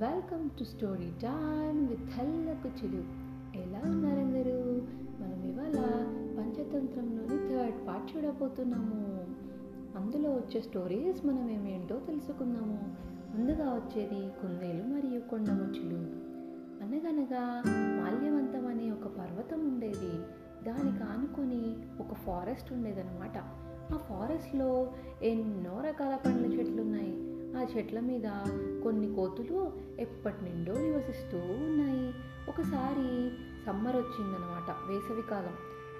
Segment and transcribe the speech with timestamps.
[0.00, 3.02] Welcome to story time with హల్లకుచులు
[3.58, 4.62] ఎలా ఉన్నారందరూ
[5.20, 5.76] మనం ఇవాళ
[6.38, 9.26] పంచతంత్రంలోని థర్డ్ పార్ట్ చూడబోతున్నాము.
[9.98, 12.96] అందులో వచ్చే స్టోరీస్ మనం ఏమేంటో తెలుసుకుందాము.
[13.36, 15.98] ముందుగా వచ్చేది కుందేలు మరియు కొండముచ్చులు
[16.82, 20.12] అనగనగా మాల్యవంతం అనే ఒక పర్వతం ఉండేది.
[20.66, 23.38] దానికి ఆనుకొని ఒక ఫారెస్ట్ ఉండేదన్నమాట.
[23.94, 28.22] ఆ ఫారెస్ట్లో ఎన్నో రకాల పండ్ల చెట్లు ఉన్నాయి ఆ చెట్ల మీద
[28.82, 32.14] కొన్ని కోతులు ఎప్పటి నుండో నివసిస్తూ ఉన్నాయి.
[32.48, 33.30] ఒకసారి
[33.66, 35.52] సమ్మర్ వచ్చిందనమాట వేసవి కాలం.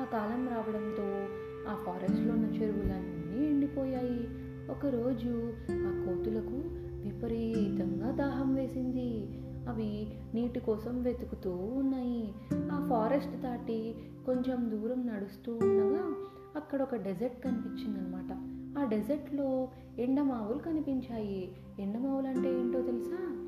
[0.00, 1.26] ఆ కాలం రావడంతో
[1.70, 4.28] ఆ ఫారెస్ట్లో ఉన్న చెరువులన్నీ ఎండిపోయాయి.
[4.70, 6.62] ఒకరోజు ఆ కోతులకు
[7.04, 9.40] విపరీతంగా దాహం వేసింది.
[9.68, 12.34] అవి నీటి కోసం వెతుకుతూ ఉన్నాయి.
[12.54, 13.94] ఆ ఫారెస్ట్ దాటి
[14.26, 16.14] కొంచెం దూరం నడుస్తూ ఉండగా
[16.56, 18.60] అక్కడ ఒక డెజర్ట్ కనిపించిందనమాట.
[18.78, 21.56] ఆ డెజర్ట్లో ఎండమావులు కనిపించాయి.
[21.78, 23.40] ఎండమావులు అంటే ఏంటో తెలుసా?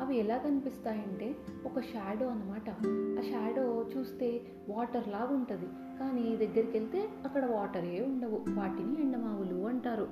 [0.00, 2.70] అవి ఎలా కనిపిస్తాయంటే ఒక షాడో అనమాట
[3.18, 5.66] ఆ షాడో చూస్తే వాటర్ లాగా ఉంటుంది
[6.00, 8.40] కానీ దగ్గరికి వెళ్తే అక్కడ వాటరే ఉండవు.
[8.54, 10.08] వాటిని ఎండమావులు అంటారు.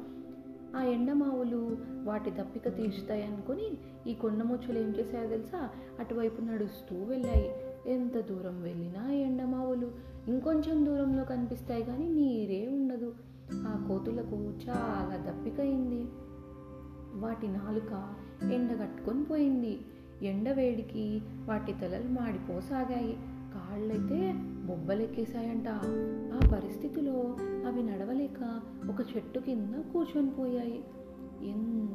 [0.76, 3.78] ఆ ఎండమావులు వాటి దప్పిక తీర్చుతాయి అనుకుని
[4.10, 5.70] ఈ కొండముచ్చులు ఏం చేశాయో తెలుసా?
[6.00, 7.50] అటువైపు నడుస్తూ వెళ్ళాయి.
[7.86, 9.90] ఎంత దూరం వెళ్ళినా ఎండమావులు
[10.28, 13.14] ఇంకొంచెం దూరంలో కనిపిస్తాయి కానీ నీరే ఉండదు.
[13.54, 16.06] ఆ కోతులకు చాలా దప్పికయింది
[17.14, 18.14] వాటి నాలుక
[18.52, 19.78] ఎండగట్టుకొని పోయింది.
[20.22, 23.12] ఎండ వేడికి వాటి తలలు మాడిపోసాగాయి.
[23.54, 24.32] కాళ్ళైతే
[24.64, 25.68] బొబ్బలెక్కేశాయంట.
[26.34, 30.84] ఆ పరిస్థితిలో అవి నడవలేక ఒక చెట్టు కింద కూర్చొని పోయాయి.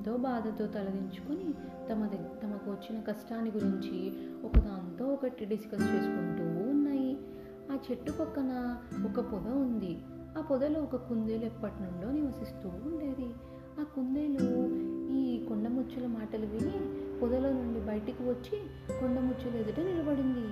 [0.02, 1.54] ఎంతో బాధతో తలదించుకొని
[1.92, 2.10] తమ
[2.44, 4.12] తమకు వచ్చిన కష్టాన్ని గురించి
[4.46, 7.18] ఒకదాంతో ఒకటి డిస్కస్ చేసుకుంటూ ఉన్నాయి.
[7.72, 10.00] ఆ చెట్టు పక్కన ఒక పొద ఉంది.
[10.38, 13.34] ఆ పొదలో ఒక కుందేలు ఎప్పటి నుండో నివసిస్తూ ఉండేది.
[13.80, 14.48] ఆ కుందేలు
[15.14, 18.60] ఈ కొండముచ్చుల మాటలు విని పొదలో నుండి బయటికి వచ్చి
[19.00, 20.48] కొండముచ్చుల ఎదుట నిలబడింది.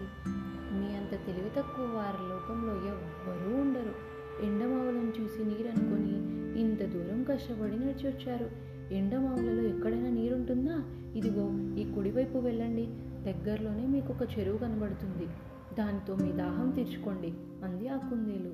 [0.79, 4.19] మీ అంత తెలివి తక్కువ వారి లోకంలో ఎవ్వరూ ఉండరు.
[4.45, 6.13] ఎండమావులను చూసి నీరు అనుకొని
[6.61, 10.83] ఇంత దూరం కష్టపడి నడిచి వచ్చారు ఎండమావులలో ఎక్కడైనా నీరుంటుందా?
[11.15, 12.85] ఇదిగో ఈ కుడివైపు వెళ్ళండి.
[13.23, 15.27] దగ్గరలోనే మీకు ఒక చెరువు కనబడుతుంది.
[15.75, 17.33] దానితో మీ దాహం తీర్చుకోండి
[17.63, 18.53] అంది ఆ కుందేలు.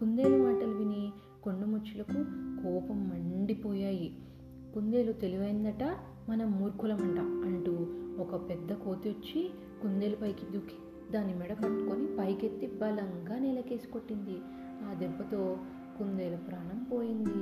[0.00, 1.12] కుందేలు మాటలు విని
[1.42, 2.24] కొండముచ్చులకు
[2.62, 4.16] కోపం మండిపోయాయి.
[4.74, 5.82] కుందేలు తెలివైందట
[6.28, 7.72] మనం మూర్ఖులమంట అంటూ
[8.22, 9.50] ఒక పెద్ద కోతి వచ్చి
[9.82, 10.76] కుందేలు పైకి దూకి
[11.12, 14.38] దాని మెడ పట్టుకొని పైకెత్తి బలంగా నేలకేసి కొట్టింది.
[14.90, 15.58] ఆ దెబ్బతో
[15.98, 17.33] కుందేలు ప్రాణం పోయింది.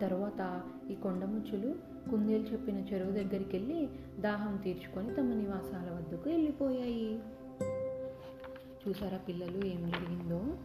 [0.00, 1.74] తర్వాత ఈ కొండముచ్చులు
[2.10, 3.88] కుందేలు చెప్పిన చెరువు దగ్గరికి వెళ్ళి
[4.20, 7.22] దాహం తీర్చుకొని తమ నివాసాల వద్దకు వెళ్ళిపోయాయి.
[8.88, 10.56] చూసారా పిల్లలు ఏం జరిగిందో?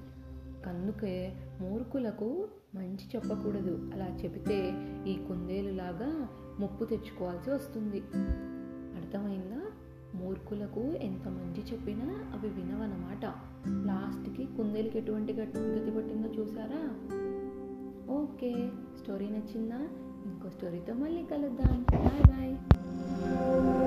[0.70, 3.92] అందుకే మూర్ఖులకు మంచి చెప్పకూడదు.
[3.94, 4.74] అలా చెబితే
[5.08, 6.28] ఈ కుందేలులాగా
[6.60, 8.04] ముప్పు తెచ్చుకోవాల్సి వస్తుంది.
[8.96, 9.62] అర్థమైందా?
[10.16, 13.26] మూర్ఖులకు ఎంత మంచి చెప్పినా అవి వినవన్నమాట
[13.68, 17.12] లాస్ట్కి కుందేలుకి ఎటువంటి గట్- గతి పట్టిందో చూసారా?
[18.14, 18.70] ఓకే.
[19.06, 19.80] స్టోరీ నచ్చిందా?
[20.26, 21.86] ఇంకో స్టోరీతో మళ్ళీ కలుద్దాం.
[21.92, 23.85] Bye bye.